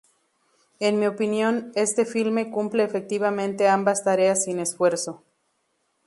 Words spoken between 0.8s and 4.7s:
mi opinión, este filme cumple efectivamente ambas tareas sin